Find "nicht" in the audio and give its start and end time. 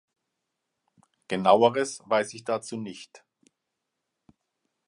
2.75-3.23